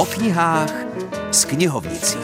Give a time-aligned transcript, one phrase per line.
[0.00, 0.72] O knihách
[1.30, 2.18] s knihovnicí.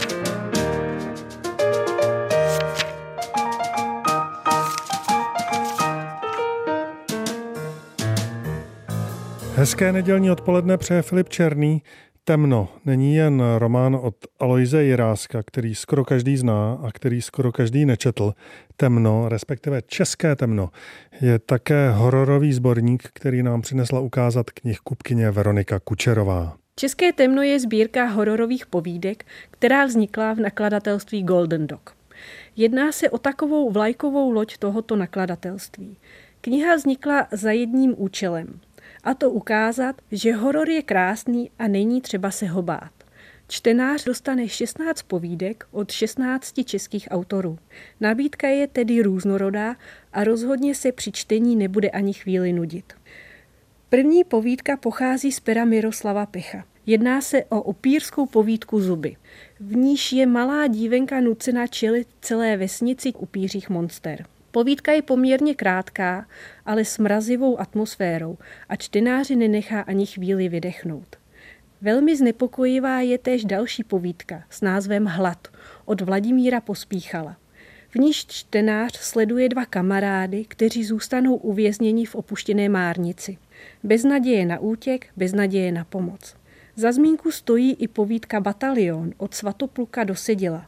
[9.55, 11.83] Hezké nedělní odpoledne přeje Filip Černý.
[12.25, 17.87] Temno není jen román od Aloise Jiráska, který skoro každý zná a který skoro každý
[17.87, 18.35] nečetl.
[18.77, 20.71] Temno, respektive České temno,
[21.21, 26.57] je také hororový sborník, který nám přinesla ukázat knihkupkyně Veronika Kučerová.
[26.81, 31.97] České temno je sbírka hororových povídek, která vznikla v nakladatelství Golden Dog.
[32.57, 35.97] Jedná se o takovou vlajkovou loď tohoto nakladatelství.
[36.41, 38.61] Kniha vznikla za jedním účelem–
[39.07, 42.93] a to ukázat, že horor je krásný a není třeba se ho bát.
[43.49, 47.59] Čtenář dostane 16 povídek od 16 českých autorů.
[48.01, 49.77] Nabídka je tedy různorodá
[50.13, 52.93] a rozhodně se při čtení nebude ani chvíli nudit.
[53.91, 56.65] První povídka pochází z pera Miroslava Pecha.
[56.87, 59.17] Jedná se o opírskou povídku Zuby.
[59.61, 64.27] V níž je malá dívenka nucena čelit celé vesnici upířích monster.
[64.51, 66.27] Povídka je poměrně krátká,
[66.65, 68.39] ale s mrazivou atmosférou
[68.69, 71.17] a čtenáři nenechá ani chvíli vydechnout.
[71.81, 75.49] Velmi znepokojivá je též další povídka s názvem Hlad
[75.85, 77.37] od Vladimíra Pospíchala.
[77.91, 83.39] V níž čtenář sleduje dva kamarády, kteří zůstanou uvězněni v opuštěné márnici.
[83.83, 86.37] Bez naděje na útěk, bez naděje na pomoc.
[86.77, 90.67] Za zmínku stojí i povídka Batalion od Svatopluka do Sedila,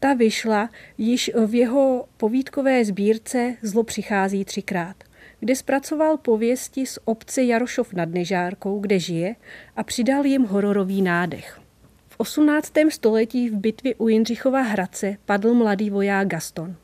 [0.00, 4.96] ta vyšla již v jeho povídkové sbírce Zlo přichází třikrát,
[5.40, 9.36] kde zpracoval pověsti z obce Jarošov nad Nežárkou, kde žije,
[9.76, 11.60] a přidal jim hororový nádech.
[12.08, 12.72] V 18.
[12.88, 16.76] století v bitvě u Jindřichova Hradce padl mladý voják Gaston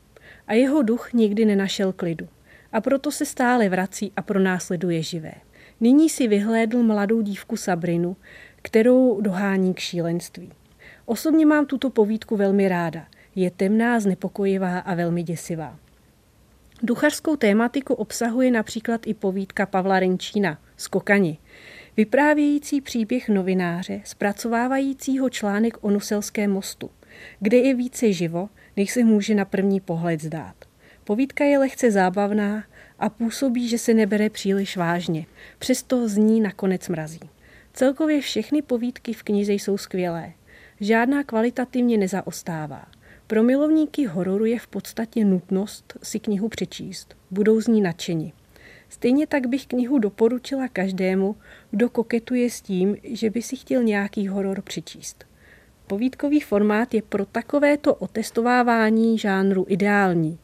[0.47, 2.27] a jeho duch nikdy nenašel klidu.
[2.73, 5.33] A proto se stále vrací a pronásleduje živé.
[5.81, 8.15] Nyní si vyhlédl mladou dívku Sabrinu,
[8.61, 10.51] kterou dohání k šílenství.
[11.05, 13.05] Osobně mám tuto povídku velmi ráda.
[13.35, 15.79] Je temná, znepokojivá a velmi děsivá.
[16.83, 21.37] Duchařskou tématiku obsahuje například i povídka Pavla Renčína Skokani,
[21.97, 26.89] vyprávějící příběh novináře, zpracovávajícího článek o Nuselském mostu,
[27.39, 30.55] kde je více živo, než se může na první pohled zdát.
[31.03, 32.63] Povídka je lehce zábavná
[32.99, 35.25] a působí, že se nebere příliš vážně,
[35.59, 37.29] přesto z ní nakonec mrazí.
[37.73, 40.33] Celkově všechny povídky v knize jsou skvělé.
[40.79, 42.85] Žádná kvalitativně nezaostává.
[43.27, 47.15] Pro milovníky hororu je v podstatě nutnost si knihu přečíst.
[47.31, 48.33] Budou z ní nadšeni.
[48.89, 51.35] Stejně tak bych knihu doporučila každému,
[51.71, 55.25] kdo koketuje s tím, že by si chtěl nějaký horor přečíst.
[55.87, 60.37] Povídkový formát je pro takovéto otestovávání žánru ideální.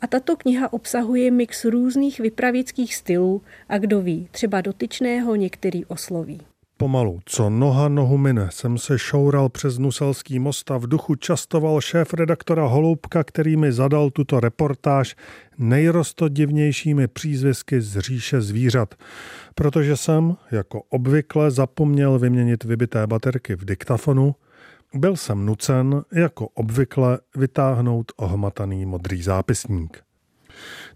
[0.00, 6.40] A tato kniha obsahuje mix různých vypravěckých stylů a kdo ví, třeba dotyčného některý osloví.
[6.78, 11.80] Pomalu, co noha nohu mine, jsem se šoural přes Nuselský most a v duchu častoval
[11.80, 15.16] šéf redaktora Holoubka, který mi zadal tuto reportáž
[15.58, 18.94] nejrostodivnějšími přízvisky z říše zvířat,
[19.54, 24.34] protože jsem, jako obvykle, zapomněl vyměnit vybité baterky v diktafonu,
[24.94, 30.02] byl jsem nucen, jako obvykle, vytáhnout ohmataný modrý zápisník.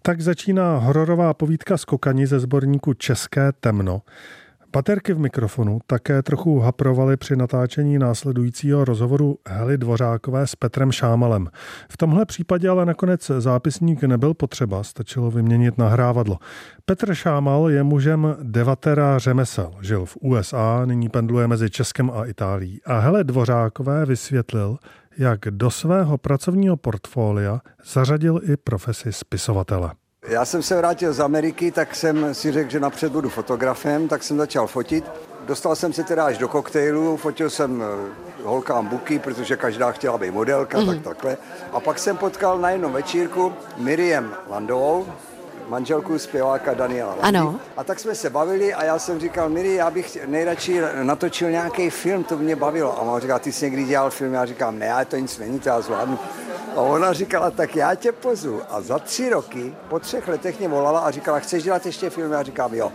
[0.03, 1.85] Tak začíná hororová povídka z
[2.27, 4.03] ze sborníku České temno,
[4.73, 11.49] Baterky v mikrofonu také trochu haprovaly při natáčení následujícího rozhovoru Hely Dvořákové s Petrem Šámalem.
[11.89, 16.39] V tomhle případě ale nakonec zápisník nebyl potřeba, stačilo vyměnit nahrávadlo.
[16.85, 19.73] Petr Šámal je mužem devatera řemesel.
[19.81, 22.81] Žil v USA, nyní pendluje mezi Českem a Itálií.
[22.87, 24.79] A Hele Dvořákové vysvětlil,
[25.19, 30.00] jak do svého pracovního portfolia zařadil i profesi spisovatele.
[30.31, 34.23] Já jsem se vrátil z Ameriky, tak jsem si řekl, že napřed budu fotografem, tak
[34.23, 35.05] jsem začal fotit.
[35.47, 40.19] Dostal jsem se teda až do koktejlu, fotil jsem eh, holkám buky, protože každá chtěla
[40.19, 40.87] být modelka, mm.
[40.87, 41.05] tak mhm.
[41.05, 41.37] takhle.
[41.73, 45.07] A pak jsem potkal na jednom večírku Miriam Landovou,
[45.69, 47.39] manželku zpěváka Daniela Landy.
[47.39, 47.61] Ano.
[47.77, 51.91] A tak jsme se bavili a já jsem říkal, Miri, já bych nejradši natočil nějaký
[51.91, 52.99] film, to mě bavilo.
[52.99, 54.35] A on říkal, ty jsi někdy dělal film?
[54.35, 56.19] Já říkám, ne, to nic není, to já zvládnu.
[56.81, 58.63] A ona říkala, tak já tě pozu.
[58.71, 62.33] A za tři roky, po třech letech mě volala a říkala, chceš dělat ještě film?
[62.33, 62.93] Já říkám, jo.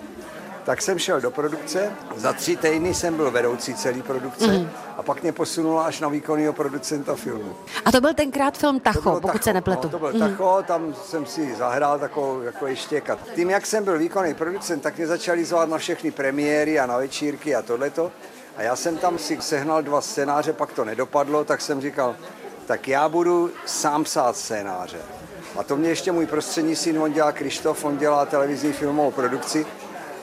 [0.64, 4.70] Tak jsem šel do produkce, za tři týdny jsem byl vedoucí celé produkce mm.
[4.98, 7.56] a pak mě posunula až na výkonného producenta filmu.
[7.86, 9.84] A to byl tenkrát film Tacho, pokud tacho, se nepletu.
[9.84, 10.20] No, to byl mm.
[10.20, 13.20] Tacho, tam jsem si zahrál takovou jako štěkat.
[13.36, 16.98] Tím, jak jsem byl výkonný producent, tak mě začali zvát na všechny premiéry a na
[16.98, 18.12] večírky a tohleto.
[18.58, 22.16] A já jsem tam si sehnal dva scénáře, pak to nedopadlo, tak jsem říkal,
[22.66, 24.98] tak já budu sám psát scénáře.
[25.58, 29.66] A to mě ještě můj prostřední syn, on dělá Krištof, on dělá televizní filmovou produkci.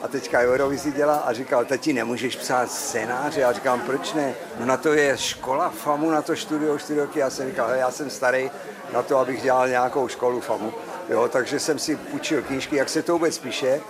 [0.03, 3.41] a teďka Eurovizi dělá a říkal, tati, nemůžeš psát scénáře?
[3.41, 4.33] Já říkám, proč ne?
[4.59, 7.19] No na to je škola FAMu, na to studio čtyři roky.
[7.19, 8.51] Já jsem říkal, já jsem starý
[8.93, 10.73] na to, abych dělal nějakou školu FAMu.
[11.09, 13.81] Jo, takže jsem si půjčil knížky, jak se to vůbec píše.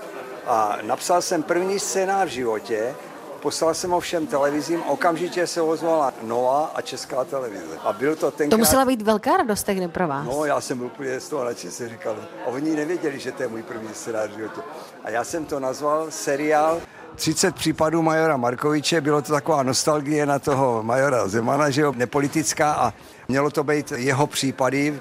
[0.48, 2.96] A napsal jsem první scénář v životě,
[3.44, 7.78] poslal jsem ho všem televizím, okamžitě se ozvala Noa a Česká televize.
[7.84, 8.58] A byl to tenkrát...
[8.58, 10.26] To musela být velká radost tehdy pro vás.
[10.26, 12.16] No, já jsem byl úplně z toho nadšen, se říkal.
[12.46, 14.62] A oni nevěděli, že to je můj první scénář v životě.
[15.04, 16.82] A já jsem to nazval seriál
[17.16, 22.74] 30 případů majora Markoviče, bylo to taková nostalgie na toho majora Zemana, že jo, nepolitická
[22.74, 22.94] a
[23.28, 25.00] mělo to být jeho případy.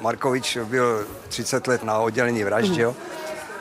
[0.00, 2.94] Markovič byl 30 let na oddělení vražd, jo.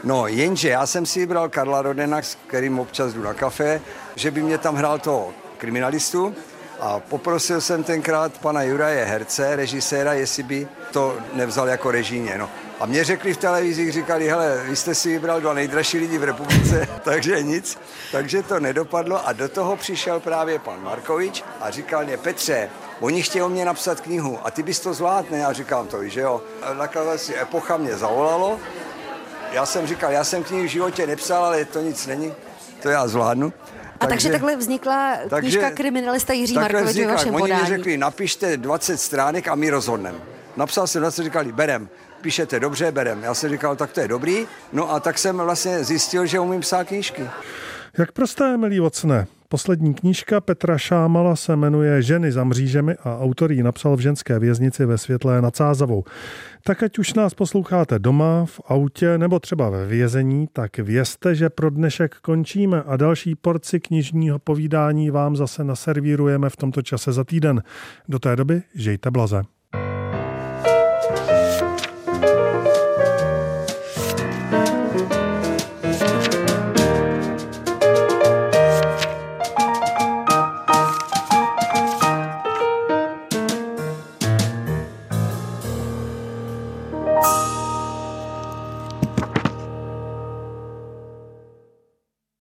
[0.04, 3.82] No, jenže já jsem si vybral Karla Rodena, s kterým občas jdu na kafe,
[4.16, 6.36] že by mě tam hrál toho kriminalistu
[6.80, 12.38] a poprosil jsem tenkrát pana Juraje Herce, režiséra, jestli by to nevzal jako režíně.
[12.38, 12.50] No.
[12.80, 16.24] A mě řekli v televizi, říkali, hele, vy jste si vybral dva nejdražší lidi v
[16.24, 17.80] republice, takže nic.
[18.12, 23.24] Takže to nedopadlo a do toho přišel právě pan Markovič a říkal mě, Petře, oni
[23.24, 25.38] chtějí o mě napsat knihu a ty bys to zvládl, ne?
[25.38, 26.42] Já říkám to, že jo.
[26.74, 28.60] Nakladatelství Epocha mě zavolalo,
[29.54, 32.34] já jsem říkal, já jsem knihu v životě nepsal, ale to nic není,
[32.82, 33.54] to já zvládnu.
[34.00, 37.62] A takže, takže takhle vznikla takže, knížka Kriminalista Jiří Markovič ve vašem Oni podání.
[37.62, 40.18] mi řekli, napište 20 stránek a my rozhodneme.
[40.58, 41.90] Napsal jsem 20, říkali, berem,
[42.22, 43.24] píšete dobře, berem.
[43.24, 44.48] Já jsem říkal, tak to je dobrý.
[44.74, 47.30] No a tak jsem vlastně zjistil, že umím psát knížky.
[47.98, 49.28] Jak prosté, milí ocne.
[49.54, 54.40] Poslední knížka Petra Šámala se jmenuje Ženy za mřížemi a autor ji napsal v ženské
[54.40, 56.04] věznici ve Světlé nad Sázavou.
[56.64, 61.50] Tak ať už nás posloucháte doma, v autě nebo třeba ve vězení, tak vězte, že
[61.50, 67.24] pro dnešek končíme a další porci knižního povídání vám zase naservírujeme v tomto čase za
[67.24, 67.64] týden.
[68.10, 69.42] Do té doby žijte blaze.